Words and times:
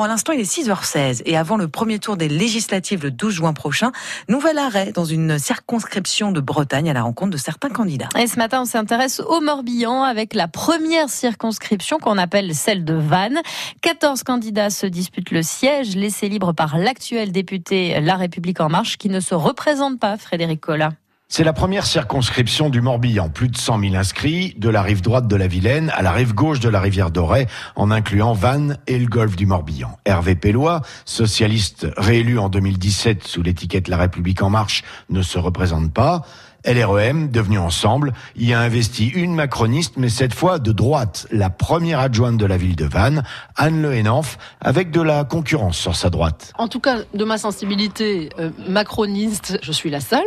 Pour 0.00 0.06
l'instant, 0.06 0.32
il 0.32 0.40
est 0.40 0.50
6h16 0.50 1.20
et 1.26 1.36
avant 1.36 1.58
le 1.58 1.68
premier 1.68 1.98
tour 1.98 2.16
des 2.16 2.30
législatives 2.30 3.02
le 3.02 3.10
12 3.10 3.34
juin 3.34 3.52
prochain, 3.52 3.92
nouvel 4.30 4.56
arrêt 4.56 4.92
dans 4.92 5.04
une 5.04 5.38
circonscription 5.38 6.32
de 6.32 6.40
Bretagne 6.40 6.88
à 6.88 6.94
la 6.94 7.02
rencontre 7.02 7.32
de 7.32 7.36
certains 7.36 7.68
candidats. 7.68 8.08
Et 8.18 8.26
ce 8.26 8.38
matin, 8.38 8.62
on 8.62 8.64
s'intéresse 8.64 9.20
au 9.20 9.42
Morbihan 9.42 10.02
avec 10.02 10.32
la 10.32 10.48
première 10.48 11.10
circonscription 11.10 11.98
qu'on 11.98 12.16
appelle 12.16 12.54
celle 12.54 12.86
de 12.86 12.94
Vannes. 12.94 13.42
14 13.82 14.22
candidats 14.22 14.70
se 14.70 14.86
disputent 14.86 15.32
le 15.32 15.42
siège 15.42 15.94
laissé 15.96 16.30
libre 16.30 16.54
par 16.54 16.78
l'actuel 16.78 17.30
député 17.30 18.00
La 18.00 18.16
République 18.16 18.60
en 18.62 18.70
marche 18.70 18.96
qui 18.96 19.10
ne 19.10 19.20
se 19.20 19.34
représente 19.34 20.00
pas, 20.00 20.16
Frédéric 20.16 20.62
Collat. 20.62 20.92
C'est 21.32 21.44
la 21.44 21.52
première 21.52 21.86
circonscription 21.86 22.70
du 22.70 22.80
Morbihan. 22.80 23.28
Plus 23.28 23.46
de 23.46 23.56
100 23.56 23.78
000 23.78 23.94
inscrits, 23.94 24.52
de 24.58 24.68
la 24.68 24.82
rive 24.82 25.00
droite 25.00 25.28
de 25.28 25.36
la 25.36 25.46
Vilaine 25.46 25.92
à 25.94 26.02
la 26.02 26.10
rive 26.10 26.34
gauche 26.34 26.58
de 26.58 26.68
la 26.68 26.80
rivière 26.80 27.12
Dorée, 27.12 27.46
en 27.76 27.92
incluant 27.92 28.32
Vannes 28.32 28.78
et 28.88 28.98
le 28.98 29.06
golfe 29.06 29.36
du 29.36 29.46
Morbihan. 29.46 29.96
Hervé 30.04 30.34
Pellois, 30.34 30.82
socialiste 31.04 31.86
réélu 31.96 32.40
en 32.40 32.48
2017 32.48 33.22
sous 33.22 33.42
l'étiquette 33.42 33.86
La 33.86 33.96
République 33.96 34.42
en 34.42 34.50
marche, 34.50 34.82
ne 35.08 35.22
se 35.22 35.38
représente 35.38 35.92
pas. 35.92 36.26
LREM, 36.66 37.30
devenu 37.30 37.58
ensemble, 37.58 38.12
y 38.36 38.52
a 38.52 38.60
investi 38.60 39.08
une 39.08 39.34
macroniste, 39.34 39.94
mais 39.96 40.08
cette 40.08 40.34
fois 40.34 40.58
de 40.58 40.72
droite, 40.72 41.26
la 41.30 41.50
première 41.50 42.00
adjointe 42.00 42.36
de 42.36 42.46
la 42.46 42.56
ville 42.56 42.76
de 42.76 42.84
Vannes, 42.84 43.22
Anne 43.56 43.80
Le 43.80 43.94
Henanf, 43.94 44.38
avec 44.60 44.90
de 44.90 45.00
la 45.00 45.24
concurrence 45.24 45.78
sur 45.78 45.96
sa 45.96 46.10
droite. 46.10 46.52
En 46.58 46.68
tout 46.68 46.80
cas, 46.80 46.98
de 47.14 47.24
ma 47.24 47.38
sensibilité 47.38 48.30
euh, 48.38 48.50
macroniste, 48.68 49.58
je 49.62 49.72
suis 49.72 49.90
la 49.90 50.00
seule. 50.00 50.20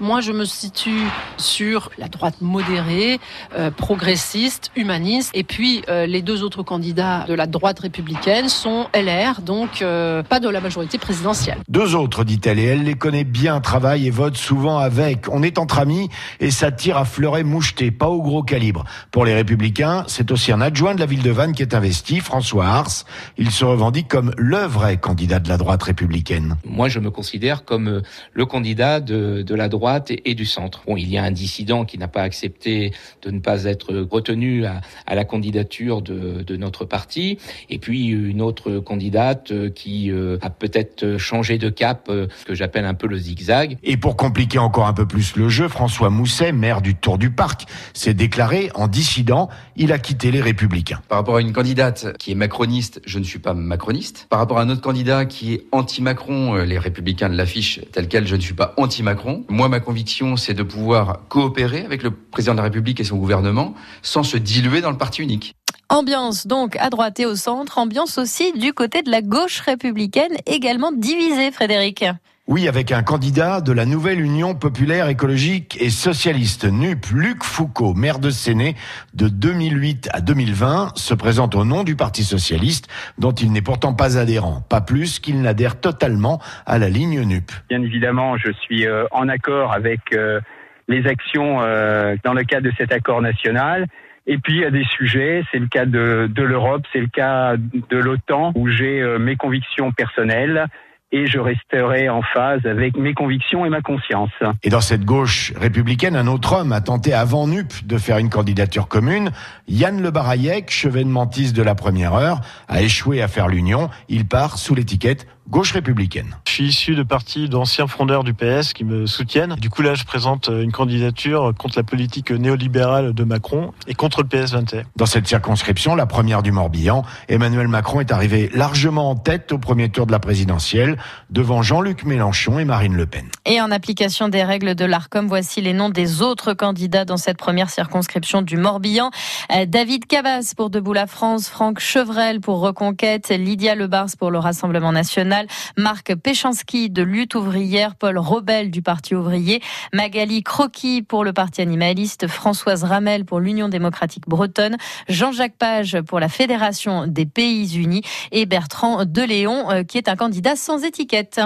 Moi, 0.00 0.20
je 0.20 0.32
me 0.32 0.44
situe 0.44 1.04
sur 1.36 1.90
la 1.98 2.08
droite 2.08 2.40
modérée, 2.40 3.20
euh, 3.56 3.70
progressiste, 3.70 4.70
humaniste, 4.76 5.30
et 5.34 5.44
puis 5.44 5.82
euh, 5.88 6.06
les 6.06 6.22
deux 6.22 6.42
autres 6.42 6.62
candidats 6.62 7.24
de 7.28 7.34
la 7.34 7.46
droite 7.46 7.80
républicaine 7.80 8.48
sont 8.48 8.86
LR, 8.94 9.42
donc 9.42 9.80
pas 9.80 10.40
de 10.40 10.48
la 10.48 10.60
majorité 10.60 10.98
présidentielle. 10.98 11.58
Deux 11.68 11.94
autres, 11.94 12.24
dit-elle, 12.24 12.58
et 12.58 12.64
elle 12.64 12.84
les 12.84 12.94
connaît 12.94 13.24
bien, 13.24 13.60
travaille 13.60 14.06
et 14.06 14.10
vote 14.10 14.36
souvent 14.36 14.78
avec. 14.78 15.26
On 15.30 15.42
est 15.42 15.57
entre 15.58 15.78
amis 15.78 16.08
et 16.40 16.50
ça 16.50 16.70
tire 16.70 16.96
à 16.96 17.04
fleuret 17.04 17.44
moucheté, 17.44 17.90
pas 17.90 18.08
au 18.08 18.22
gros 18.22 18.42
calibre. 18.42 18.84
Pour 19.10 19.24
les 19.24 19.34
Républicains, 19.34 20.04
c'est 20.06 20.30
aussi 20.30 20.52
un 20.52 20.60
adjoint 20.60 20.94
de 20.94 21.00
la 21.00 21.06
ville 21.06 21.22
de 21.22 21.30
Vannes 21.30 21.52
qui 21.52 21.62
est 21.62 21.74
investi, 21.74 22.20
François 22.20 22.66
Ars. 22.66 23.04
Il 23.36 23.50
se 23.50 23.64
revendique 23.64 24.08
comme 24.08 24.32
le 24.36 24.58
vrai 24.58 24.96
candidat 24.96 25.38
de 25.40 25.48
la 25.48 25.56
droite 25.56 25.82
républicaine. 25.82 26.56
Moi, 26.64 26.88
je 26.88 26.98
me 26.98 27.10
considère 27.10 27.64
comme 27.64 27.88
euh, 27.88 28.02
le 28.32 28.46
candidat 28.46 29.00
de, 29.00 29.42
de 29.42 29.54
la 29.54 29.68
droite 29.68 30.10
et, 30.10 30.34
du 30.34 30.46
centre. 30.46 30.82
Bon, 30.86 30.96
il 30.96 31.08
y 31.08 31.18
a 31.18 31.24
un 31.24 31.30
dissident 31.30 31.84
qui 31.84 31.98
n'a 31.98 32.08
pas 32.08 32.22
accepté 32.22 32.92
de 33.22 33.30
ne 33.30 33.40
pas 33.40 33.64
être 33.64 33.94
retenu 33.94 34.64
à, 34.66 34.80
à 35.06 35.14
la 35.14 35.24
candidature 35.24 36.02
de, 36.02 36.42
de, 36.42 36.56
notre 36.56 36.84
parti, 36.84 37.38
et 37.70 37.78
puis 37.78 38.06
une 38.06 38.42
autre 38.42 38.78
candidate 38.78 39.50
euh, 39.52 39.70
qui 39.70 40.10
euh, 40.10 40.38
a 40.42 40.50
peut-être 40.50 41.18
changé 41.18 41.58
de 41.58 41.68
cap, 41.68 42.08
ce 42.08 42.44
que 42.44 42.54
j'appelle 42.54 42.84
un 42.84 42.94
peu 42.94 43.06
le 43.06 43.16
zigzag. 43.16 43.78
Et 43.82 43.96
pour 43.96 44.16
compliquer 44.16 44.58
encore 44.58 44.86
un 44.86 44.92
peu 44.92 45.06
plus 45.06 45.36
le 45.36 45.47
jeu, 45.48 45.68
François 45.68 46.10
Mousset, 46.10 46.52
maire 46.52 46.80
du 46.80 46.94
Tour 46.94 47.18
du 47.18 47.30
Parc, 47.30 47.66
s'est 47.94 48.14
déclaré 48.14 48.70
en 48.74 48.88
dissident. 48.88 49.48
Il 49.76 49.92
a 49.92 49.98
quitté 49.98 50.30
les 50.30 50.40
Républicains. 50.40 51.00
Par 51.08 51.18
rapport 51.18 51.36
à 51.36 51.40
une 51.40 51.52
candidate 51.52 52.16
qui 52.18 52.32
est 52.32 52.34
macroniste, 52.34 53.00
je 53.06 53.18
ne 53.18 53.24
suis 53.24 53.38
pas 53.38 53.54
macroniste. 53.54 54.26
Par 54.30 54.38
rapport 54.38 54.58
à 54.58 54.62
un 54.62 54.70
autre 54.70 54.80
candidat 54.80 55.24
qui 55.24 55.54
est 55.54 55.66
anti-Macron, 55.72 56.56
euh, 56.56 56.64
les 56.64 56.78
Républicains 56.78 57.28
l'affichent 57.28 57.80
tel 57.92 58.08
quel, 58.08 58.26
je 58.26 58.36
ne 58.36 58.40
suis 58.40 58.54
pas 58.54 58.74
anti-Macron. 58.76 59.44
Moi, 59.48 59.68
ma 59.68 59.80
conviction, 59.80 60.36
c'est 60.36 60.54
de 60.54 60.62
pouvoir 60.62 61.20
coopérer 61.28 61.84
avec 61.84 62.02
le 62.02 62.10
président 62.10 62.52
de 62.52 62.58
la 62.58 62.64
République 62.64 63.00
et 63.00 63.04
son 63.04 63.16
gouvernement 63.16 63.74
sans 64.02 64.22
se 64.22 64.36
diluer 64.36 64.80
dans 64.80 64.90
le 64.90 64.98
parti 64.98 65.22
unique. 65.22 65.54
Ambiance 65.90 66.46
donc 66.46 66.76
à 66.76 66.90
droite 66.90 67.18
et 67.18 67.24
au 67.24 67.34
centre, 67.34 67.78
ambiance 67.78 68.18
aussi 68.18 68.52
du 68.52 68.74
côté 68.74 69.02
de 69.02 69.10
la 69.10 69.22
gauche 69.22 69.60
républicaine, 69.60 70.36
également 70.46 70.92
divisée, 70.92 71.50
Frédéric. 71.50 72.04
Oui, 72.50 72.66
avec 72.66 72.92
un 72.92 73.02
candidat 73.02 73.60
de 73.60 73.72
la 73.72 73.84
nouvelle 73.84 74.22
Union 74.22 74.54
populaire 74.54 75.10
écologique 75.10 75.76
et 75.82 75.90
socialiste, 75.90 76.64
NUP, 76.64 77.04
Luc 77.12 77.44
Foucault, 77.44 77.92
maire 77.92 78.18
de 78.18 78.30
Séné 78.30 78.74
de 79.12 79.28
2008 79.28 80.08
à 80.14 80.22
2020, 80.22 80.96
se 80.96 81.12
présente 81.12 81.54
au 81.54 81.66
nom 81.66 81.84
du 81.84 81.94
Parti 81.94 82.24
socialiste, 82.24 82.88
dont 83.18 83.32
il 83.32 83.52
n'est 83.52 83.60
pourtant 83.60 83.92
pas 83.92 84.16
adhérent, 84.16 84.62
pas 84.66 84.80
plus 84.80 85.18
qu'il 85.18 85.42
n'adhère 85.42 85.78
totalement 85.78 86.40
à 86.64 86.78
la 86.78 86.88
ligne 86.88 87.20
NUP. 87.20 87.52
Bien 87.68 87.82
évidemment, 87.82 88.38
je 88.38 88.50
suis 88.62 88.86
euh, 88.86 89.04
en 89.10 89.28
accord 89.28 89.74
avec 89.74 90.00
euh, 90.14 90.40
les 90.88 91.06
actions 91.06 91.60
euh, 91.60 92.16
dans 92.24 92.32
le 92.32 92.44
cadre 92.44 92.66
de 92.66 92.72
cet 92.78 92.92
accord 92.92 93.20
national. 93.20 93.88
Et 94.26 94.38
puis 94.38 94.54
il 94.54 94.60
y 94.60 94.64
a 94.64 94.70
des 94.70 94.84
sujets, 94.84 95.44
c'est 95.52 95.58
le 95.58 95.68
cas 95.68 95.84
de, 95.84 96.30
de 96.34 96.42
l'Europe, 96.42 96.86
c'est 96.94 97.00
le 97.00 97.08
cas 97.08 97.56
de 97.58 97.98
l'OTAN, 97.98 98.52
où 98.54 98.68
j'ai 98.68 99.02
mes 99.18 99.36
convictions 99.36 99.92
personnelles 99.92 100.66
et 101.10 101.26
je 101.26 101.38
resterai 101.38 102.08
en 102.08 102.22
phase 102.22 102.64
avec 102.66 102.96
mes 102.96 103.14
convictions 103.14 103.64
et 103.64 103.70
ma 103.70 103.80
conscience. 103.80 104.30
Et 104.62 104.68
dans 104.68 104.80
cette 104.80 105.04
gauche 105.04 105.52
républicaine, 105.56 106.16
un 106.16 106.26
autre 106.26 106.54
homme 106.54 106.72
a 106.72 106.80
tenté 106.80 107.14
avant 107.14 107.46
NUP 107.46 107.86
de 107.86 107.98
faire 107.98 108.18
une 108.18 108.30
candidature 108.30 108.88
commune. 108.88 109.30
Yann 109.68 110.02
Le 110.02 110.10
Barayek, 110.10 110.70
chevènementiste 110.70 111.56
de 111.56 111.62
la 111.62 111.74
première 111.74 112.14
heure, 112.14 112.40
a 112.68 112.82
échoué 112.82 113.22
à 113.22 113.28
faire 113.28 113.48
l'union. 113.48 113.88
Il 114.08 114.26
part 114.26 114.58
sous 114.58 114.74
l'étiquette 114.74 115.26
gauche 115.48 115.72
républicaine. 115.72 116.36
Je 116.58 116.64
suis 116.64 116.70
issu 116.70 116.94
de 116.96 117.04
partis 117.04 117.48
d'anciens 117.48 117.86
fondeurs 117.86 118.24
du 118.24 118.34
PS 118.34 118.72
qui 118.72 118.82
me 118.82 119.06
soutiennent. 119.06 119.54
Du 119.60 119.70
coup 119.70 119.80
là, 119.82 119.94
je 119.94 120.02
présente 120.02 120.48
une 120.48 120.72
candidature 120.72 121.52
contre 121.56 121.78
la 121.78 121.84
politique 121.84 122.32
néolibérale 122.32 123.12
de 123.12 123.22
Macron 123.22 123.72
et 123.86 123.94
contre 123.94 124.22
le 124.22 124.28
PS 124.28 124.54
21. 124.54 124.82
Dans 124.96 125.06
cette 125.06 125.28
circonscription, 125.28 125.94
la 125.94 126.06
première 126.06 126.42
du 126.42 126.50
Morbihan, 126.50 127.04
Emmanuel 127.28 127.68
Macron 127.68 128.00
est 128.00 128.10
arrivé 128.10 128.50
largement 128.52 129.10
en 129.10 129.14
tête 129.14 129.52
au 129.52 129.58
premier 129.58 129.88
tour 129.88 130.06
de 130.06 130.10
la 130.10 130.18
présidentielle, 130.18 130.98
devant 131.30 131.62
Jean-Luc 131.62 132.02
Mélenchon 132.02 132.58
et 132.58 132.64
Marine 132.64 132.96
Le 132.96 133.06
Pen. 133.06 133.28
Et 133.46 133.60
en 133.60 133.70
application 133.70 134.28
des 134.28 134.42
règles 134.42 134.74
de 134.74 134.84
l'ARCOM, 134.84 135.28
voici 135.28 135.60
les 135.60 135.72
noms 135.72 135.90
des 135.90 136.22
autres 136.22 136.54
candidats 136.54 137.04
dans 137.04 137.18
cette 137.18 137.38
première 137.38 137.70
circonscription 137.70 138.42
du 138.42 138.56
Morbihan. 138.56 139.12
Euh, 139.54 139.64
David 139.64 140.06
Cavas 140.06 140.54
pour 140.56 140.70
Debout 140.70 140.92
la 140.92 141.06
France, 141.06 141.48
Franck 141.48 141.78
Chevrel 141.78 142.40
pour 142.40 142.58
Reconquête, 142.58 143.28
Lydia 143.28 143.76
Lebars 143.76 144.08
pour 144.18 144.32
le 144.32 144.40
Rassemblement 144.40 144.90
national, 144.90 145.46
Marc 145.76 146.16
De 146.48 147.02
Lutte 147.02 147.34
ouvrière, 147.34 147.94
Paul 147.94 148.16
Robel 148.16 148.70
du 148.70 148.80
Parti 148.80 149.14
ouvrier, 149.14 149.60
Magali 149.92 150.42
Croquis 150.42 151.02
pour 151.02 151.22
le 151.22 151.34
Parti 151.34 151.60
animaliste, 151.60 152.26
Françoise 152.26 152.84
Ramel 152.84 153.26
pour 153.26 153.38
l'Union 153.38 153.68
démocratique 153.68 154.26
bretonne, 154.26 154.78
Jean-Jacques 155.10 155.58
Page 155.58 156.00
pour 156.00 156.20
la 156.20 156.30
Fédération 156.30 157.06
des 157.06 157.26
Pays 157.26 157.76
Unis 157.76 158.00
et 158.32 158.46
Bertrand 158.46 159.04
Deléon 159.04 159.70
euh, 159.70 159.82
qui 159.82 159.98
est 159.98 160.08
un 160.08 160.16
candidat 160.16 160.56
sans 160.56 160.84
étiquette. 160.84 161.38